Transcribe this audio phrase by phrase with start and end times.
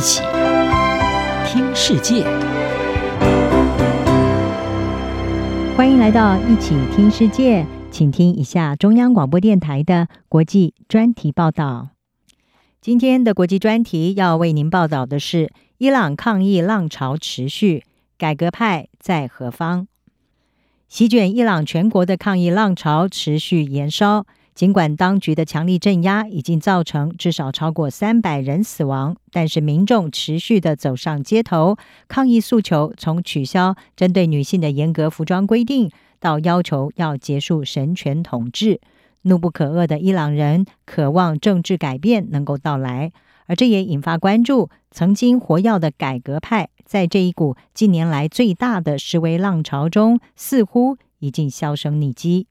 [0.00, 0.22] 一起
[1.44, 2.24] 听世界，
[5.76, 11.90] 欢迎来到一起听世界，请听一下中央广播电台的国际专题报道。
[12.80, 17.84] 今天的国际专题要为您报道的是：伊朗抗议浪潮持续，
[18.16, 19.86] 改革派在何方？
[20.88, 24.24] 席卷伊朗全国的抗议浪潮持续延烧。
[24.60, 31.78] 尽管当局的强力镇压已经造成至少超过三百人死亡，但是民众持续地走上街头
[32.08, 38.82] 抗议诉求，从取消针对女性的严格服装规定，到要求要结束神权统治。
[39.22, 43.12] 怒不可遏的伊朗人渴望政治改变能够到来，
[43.46, 44.68] 而这也引发关注。
[44.90, 52.46] 曾经活跃的改革派，在这一股近年来最大的示威浪潮中，似乎已经销声匿迹。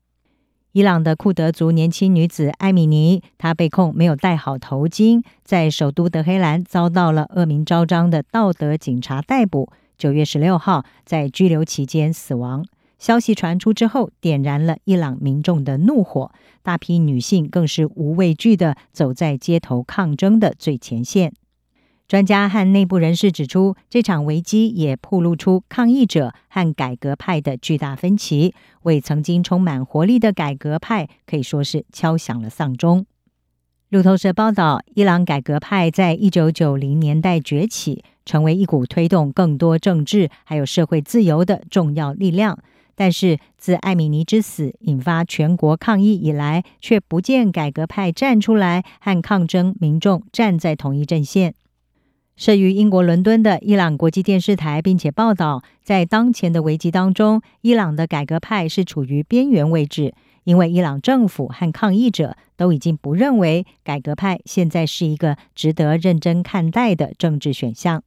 [0.71, 9.71] 伊朗的库德族年轻女子艾米尼，她被控没有戴好头巾，在首都德黑兰遭到了恶名昭彰的道德警察逮捕。
[9.97, 12.63] 九月十六号，在拘留期间死亡。
[12.99, 16.31] 消息传出之后，点燃了伊朗民众的怒火，
[16.61, 21.33] 大批女性更是无畏惧的走在街头抗争的最前线。
[22.09, 33.05] 专家和内部人士指出，这场危机也暴露出抗议者和改革派的巨大分歧，为曾经充满活力的改革派可以说是敲响了丧钟。
[33.89, 42.57] 路透社报道，伊朗改革派在一九九零年代崛起，成为一股推动更多政治还有社会自由的重要力量。
[42.95, 51.53] 但是，自艾米尼之死引发全国抗议以来，却不见改革派站出来和抗争民众站在同一阵线。
[52.39, 60.13] 设于英国伦敦的伊朗国际电视台，并且报道，在当前的危机当中，伊朗的改革派是处于边缘位置，
[60.45, 68.01] 因为伊朗政府和抗议者都已经不认为改革派现在是一个值得认真看待的政治选项。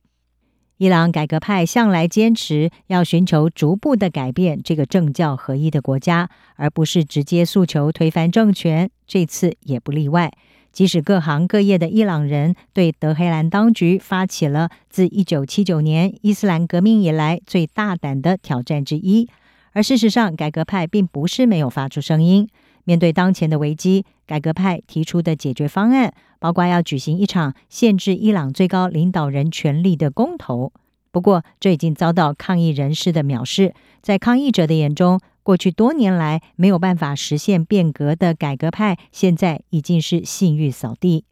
[0.78, 10.32] 伊朗改革派向来坚持要寻求逐步的改变这个政教合一的国家，而不是直接诉求推翻政权，这次也不例外。
[10.72, 19.28] 即使各行各业的伊朗人对德黑兰当局发起了自一九七九年伊斯兰革命以来最大胆的挑战之一，
[19.72, 22.48] 而事实上，改革派并不是没有发出声音。
[22.84, 30.72] 面对当前的危机，改革派提出的解决方案包括要举行一场限制伊朗最高领导人权力的公投。
[31.12, 41.24] 不过，这已经遭到抗议人士的藐视，在抗议者的眼中，过去多年来没有办法实现变革的改革派，现在已经是信誉扫地。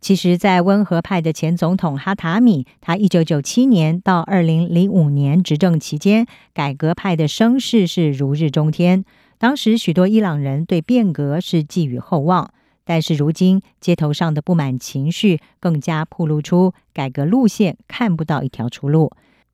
[0.00, 9.04] 其实，在温和派的前总统哈塔米，他一九九七年到二零零五年执政期间，改革派的声势是如日中天。
[9.36, 12.52] 当时，许多伊朗人对变革是寄予厚望。
[12.90, 19.12] 但是，如今街头上的不满情绪更加暴露出改革路线看不到一条出路。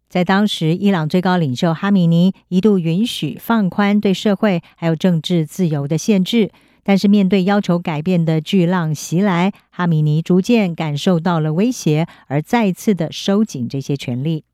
[0.09, 6.51] 在当时，伊朗最高领袖哈米尼一度允许放宽对社会还有政治自由的限制，
[6.83, 14.45] 但是面对要求改变的巨浪袭来，哈米尼逐渐感受到了威胁，而再次的收紧这些权利。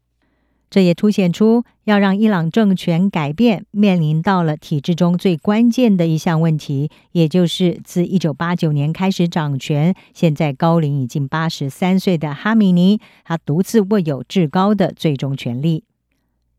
[0.72, 15.84] 这也凸显出要让伊朗政权改变，面临到了体制中最关键的一项问题，也就是自一九八九年开始掌权，现在高龄已经八十三岁的哈米尼，他独自握有至高的最终权力。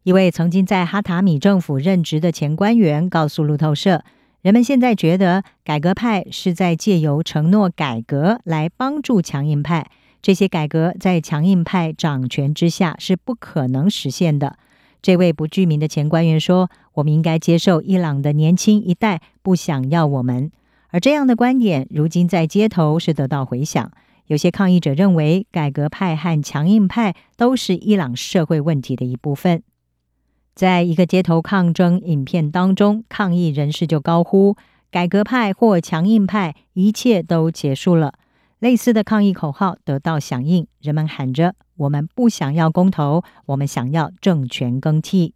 [0.04, 4.04] 一位曾经在哈塔米政府任职的前官员告诉路透社
[4.44, 9.88] ：“人们现在觉得改革派是在借由承诺改革来帮助强硬派。”
[10.24, 14.58] 这些改革在强硬派掌权之下是不可能实现的。
[15.02, 20.50] 这位不具名的前官员说：“我们应该接受伊朗的年轻一代不想要我们。”
[20.92, 23.92] 而这样的观点如今在街头是得到回响。
[24.28, 29.62] 有些抗议者认为，改革派和强硬派都是伊朗社会问题的一部分。
[30.56, 34.56] 在一个街头抗争影片当中，抗议人士就高呼
[34.90, 38.14] ：“改革派或强硬派，一切都结束了。”
[38.64, 45.34] 类似的抗议口号得到响应，人们喊着：“我们不想要公投，我们想要政权更替。”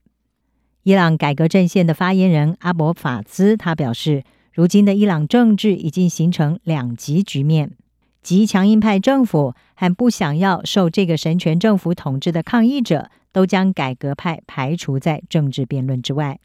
[0.84, 4.24] 伊朗改革阵线的发言人阿伯法兹他表示
[4.56, 7.74] ：“如今的伊朗政治已经形成两极局面，
[8.22, 16.40] 极强硬派政府和不想要受这个神权政府统治的抗议者，都将改革派排除在政治辩论之外。”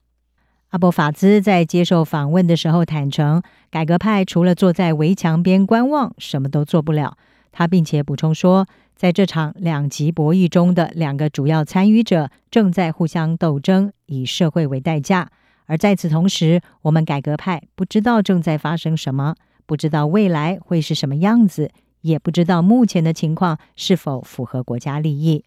[0.72, 7.18] 阿博法兹在接受访问的时候坦承，改革派除了坐在围墙边观望，什么都做不了。
[7.52, 8.66] 他并且补充说，
[8.96, 15.28] 在这场两极博弈中的两个主要参与者正在互相斗争，以社会为代价。
[15.66, 19.34] 而在此同时，我们改革派不知道正在发生什么，
[19.66, 21.70] 不知道未来会是什么样子，
[22.00, 25.44] 也不知道目前的情况是否符合国家利益。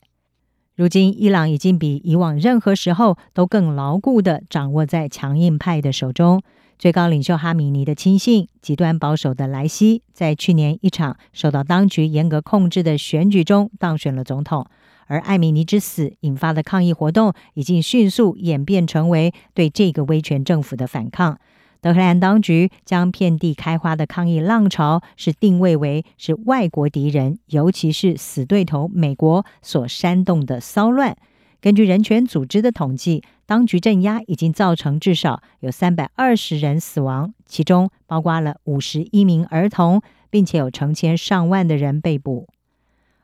[0.75, 6.43] 如今，伊朗已经比以往任何时候都更牢固地掌握在强硬派的手中。
[6.77, 14.67] 最高领袖哈米尼的亲信、极端保守的莱西，在去年一场受到当局严格控制的选举中当选了总统，
[15.07, 21.39] 而艾米尼之死引发的抗议活动已经迅速演变成为对这个威权政府的反抗。
[21.85, 31.15] 德黑兰当局将遍地开花的抗议浪潮是定位为是外国敌人，尤其是死对头美国所煽动的骚乱。
[31.61, 42.47] 根据人权组织的统计，当局镇压已经造成至少有三百二十人死亡，其中包括了五十一名儿童，并且有成千上万的人被捕。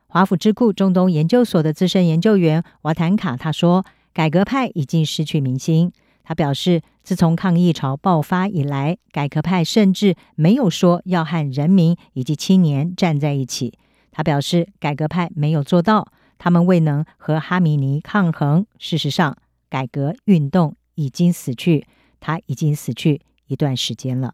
[0.05, 3.83] 华府智库中东研究所的资深研究员瓦坦卡他说
[4.13, 5.91] ：“改革派已经失去民心。”
[6.31, 13.77] 他表示，自从抗议潮爆发以来，改革派甚至没有说要和人民以及青年站在一起。
[14.11, 16.07] 他表示，改革派没有做到。
[16.37, 18.65] 他们未能和哈米尼抗衡。
[18.79, 19.35] 事实上，
[19.69, 21.85] 改革运动已经死去，
[22.21, 24.33] 他已经死去一段时间了。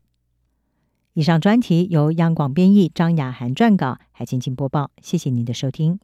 [1.13, 4.91] 以上专题由央广编译，张雅涵撰稿，还请播报。
[5.01, 5.99] 谢谢您的收听。